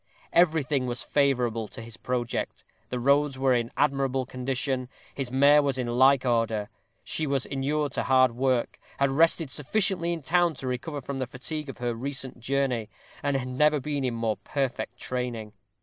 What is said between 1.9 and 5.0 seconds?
project; the roads were in admirable condition,